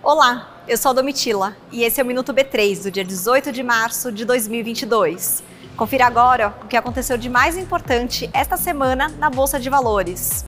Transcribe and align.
Olá, 0.00 0.62
eu 0.68 0.76
sou 0.76 0.90
a 0.90 0.92
Domitila 0.92 1.56
e 1.72 1.82
esse 1.82 2.00
é 2.00 2.04
o 2.04 2.06
Minuto 2.06 2.32
B3 2.32 2.84
do 2.84 2.90
dia 2.90 3.04
18 3.04 3.50
de 3.50 3.64
março 3.64 4.12
de 4.12 4.24
2022. 4.24 5.42
Confira 5.76 6.06
agora 6.06 6.54
o 6.62 6.68
que 6.68 6.76
aconteceu 6.76 7.18
de 7.18 7.28
mais 7.28 7.56
importante 7.56 8.30
esta 8.32 8.56
semana 8.56 9.08
na 9.18 9.28
Bolsa 9.28 9.58
de 9.58 9.68
Valores. 9.68 10.44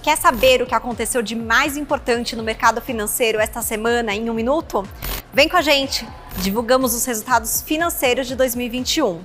Quer 0.00 0.16
saber 0.16 0.62
o 0.62 0.66
que 0.66 0.74
aconteceu 0.74 1.22
de 1.22 1.34
mais 1.34 1.76
importante 1.76 2.36
no 2.36 2.44
mercado 2.44 2.80
financeiro 2.80 3.40
esta 3.40 3.60
semana 3.60 4.14
em 4.14 4.30
um 4.30 4.34
minuto? 4.34 4.86
Vem 5.32 5.48
com 5.48 5.56
a 5.56 5.62
gente! 5.62 6.06
Divulgamos 6.36 6.94
os 6.94 7.04
resultados 7.04 7.62
financeiros 7.62 8.28
de 8.28 8.36
2021. 8.36 9.20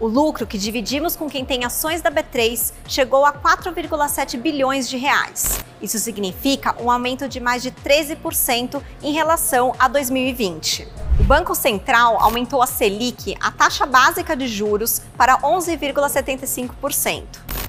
O 0.00 0.06
lucro 0.06 0.46
que 0.46 0.56
dividimos 0.56 1.16
com 1.16 1.28
quem 1.28 1.44
tem 1.44 1.64
ações 1.64 2.00
da 2.00 2.08
B3 2.08 2.72
chegou 2.86 3.26
a 3.26 3.32
4,7 3.32 4.38
bilhões 4.38 4.88
de 4.88 4.96
reais. 4.96 5.58
Isso 5.82 5.98
significa 5.98 6.80
um 6.80 6.88
aumento 6.88 7.28
de 7.28 7.40
mais 7.40 7.64
de 7.64 7.72
13% 7.72 8.80
em 9.02 9.12
relação 9.12 9.74
a 9.76 9.88
2020. 9.88 10.86
O 11.18 11.24
Banco 11.24 11.52
Central 11.52 12.16
aumentou 12.22 12.62
a 12.62 12.66
Selic, 12.68 13.36
a 13.40 13.50
taxa 13.50 13.84
básica 13.86 14.36
de 14.36 14.46
juros, 14.46 15.02
para 15.16 15.36
11,75%. 15.38 17.24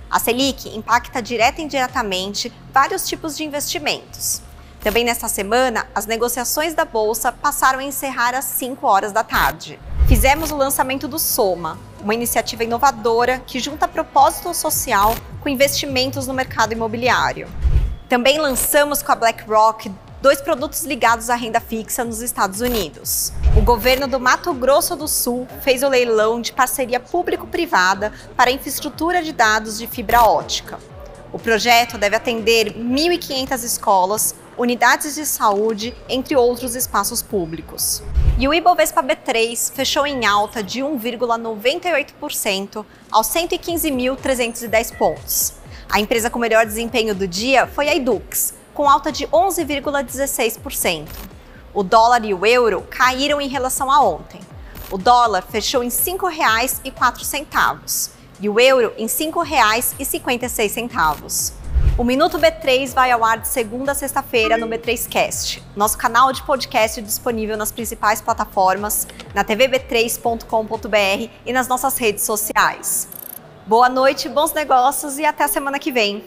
A 0.07 0.19
Selic 0.19 0.69
impacta 0.77 1.23
direta 1.23 1.61
e 1.61 1.63
indiretamente 1.63 2.53
vários 2.71 3.07
tipos 3.07 3.35
de 3.35 3.43
investimentos. 3.43 4.43
Também 4.81 5.03
nesta 5.03 5.27
semana, 5.27 5.87
as 5.95 6.05
negociações 6.05 6.75
da 6.75 6.85
bolsa 6.85 7.31
passaram 7.31 7.79
a 7.79 7.83
encerrar 7.83 8.35
às 8.35 8.45
5 8.45 8.85
horas 8.85 9.11
da 9.11 9.23
tarde. 9.23 9.79
Fizemos 10.09 10.49
o 10.49 10.57
lançamento 10.57 11.07
do 11.07 11.19
Soma, 11.19 11.77
uma 12.01 12.15
iniciativa 12.15 12.63
inovadora 12.63 13.43
que 13.45 13.59
junta 13.59 13.87
propósito 13.87 14.51
social 14.55 15.13
com 15.39 15.47
investimentos 15.47 16.25
no 16.25 16.33
mercado 16.33 16.73
imobiliário. 16.73 17.47
Também 18.09 18.39
lançamos 18.39 19.03
com 19.03 19.11
a 19.11 19.15
BlackRock 19.15 19.91
dois 20.19 20.41
produtos 20.41 20.83
ligados 20.83 21.29
à 21.29 21.35
renda 21.35 21.59
fixa 21.59 22.03
nos 22.03 22.21
Estados 22.21 22.59
Unidos. 22.59 23.31
O 23.55 23.61
governo 23.61 24.07
do 24.07 24.19
Mato 24.19 24.51
Grosso 24.51 24.95
do 24.95 25.07
Sul 25.07 25.47
fez 25.61 25.83
o 25.83 25.87
leilão 25.87 26.41
de 26.41 26.53
parceria 26.53 26.99
público-privada 26.99 28.11
para 28.35 28.49
infraestrutura 28.49 29.21
de 29.21 29.31
dados 29.31 29.77
de 29.77 29.85
fibra 29.85 30.23
ótica. 30.23 30.79
O 31.31 31.37
projeto 31.37 31.95
deve 31.97 32.15
atender 32.15 32.73
1.500 32.73 33.63
escolas, 33.63 34.33
unidades 34.57 35.13
de 35.13 35.27
saúde, 35.27 35.95
entre 36.09 36.35
outros 36.35 36.75
espaços 36.75 37.21
públicos. 37.21 38.01
E 38.39 38.47
o 38.47 38.53
Ibovespa 38.53 39.03
B3 39.03 39.71
fechou 39.73 40.07
em 40.07 40.25
alta 40.25 40.63
de 40.63 40.79
1,98% 40.79 42.83
aos 43.11 43.27
115.310 43.27 44.97
pontos. 44.97 45.53
A 45.87 45.99
empresa 45.99 46.31
com 46.31 46.39
melhor 46.39 46.65
desempenho 46.65 47.13
do 47.13 47.27
dia 47.27 47.67
foi 47.67 47.89
a 47.89 47.95
Edux, 47.95 48.55
com 48.73 48.89
alta 48.89 49.11
de 49.11 49.27
11,16%. 49.27 51.07
O 51.73 51.83
dólar 51.83 52.25
e 52.25 52.33
o 52.33 52.43
euro 52.43 52.87
caíram 52.89 53.39
em 53.39 53.47
relação 53.47 53.91
a 53.91 54.01
ontem. 54.01 54.41
O 54.89 54.97
dólar 54.97 55.43
fechou 55.43 55.83
em 55.83 55.89
R$ 55.89 55.93
5,04 55.93 58.18
e 58.39 58.49
o 58.49 58.59
euro 58.59 58.91
em 58.97 59.05
R$ 59.05 59.11
5,56. 59.11 61.53
O 61.97 62.03
Minuto 62.03 62.37
B3 62.39 62.93
vai 62.93 63.11
ao 63.11 63.23
ar 63.25 63.39
de 63.39 63.47
segunda 63.47 63.91
a 63.91 63.95
sexta-feira 63.95 64.57
no 64.57 64.67
B3Cast, 64.67 65.61
nosso 65.75 65.97
canal 65.97 66.31
de 66.31 66.41
podcast 66.43 67.01
disponível 67.01 67.57
nas 67.57 67.73
principais 67.73 68.21
plataformas, 68.21 69.05
na 69.35 69.43
tvb3.com.br 69.43 71.29
e 71.45 71.51
nas 71.51 71.67
nossas 71.67 71.97
redes 71.97 72.23
sociais. 72.23 73.09
Boa 73.67 73.89
noite, 73.89 74.29
bons 74.29 74.53
negócios 74.53 75.19
e 75.19 75.25
até 75.25 75.43
a 75.43 75.49
semana 75.49 75.77
que 75.77 75.91
vem. 75.91 76.23